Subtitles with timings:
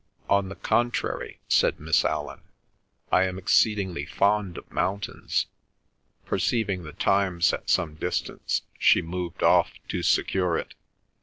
[0.27, 2.41] "On the contrary," said Miss Allan,
[3.11, 5.45] "I am exceedingly fond of mountains."
[6.25, 10.73] Perceiving The Times at some distance, she moved off to secure it.